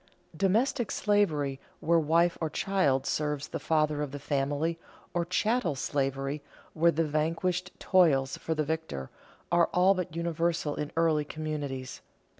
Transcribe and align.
Domestic 0.35 0.89
slavery, 0.89 1.59
where 1.79 1.99
wife 1.99 2.35
or 2.41 2.49
child 2.49 3.05
serves 3.05 3.49
the 3.49 3.59
father 3.59 4.01
of 4.01 4.09
the 4.09 4.17
family, 4.17 4.79
or 5.13 5.25
chattel 5.25 5.75
slavery, 5.75 6.41
where 6.73 6.89
the 6.89 7.05
vanquished 7.05 7.71
toils 7.79 8.35
for 8.35 8.55
the 8.55 8.63
victor, 8.63 9.11
are 9.51 9.69
all 9.71 9.93
but 9.93 10.15
universal 10.15 10.73
in 10.73 10.91
early 10.97 11.23
communities. 11.23 12.01